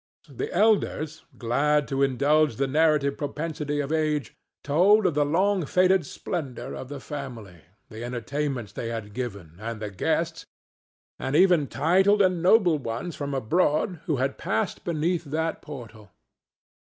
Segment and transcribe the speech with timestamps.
[0.31, 6.07] The elders, glad to indulge the narrative propensity of age, told of the long faded
[6.07, 11.17] splendor of the family, the entertainments they had given and the guests, the greatest of
[11.17, 15.61] the land, and even titled and noble ones from abroad, who had passed beneath that
[15.61, 16.09] portal.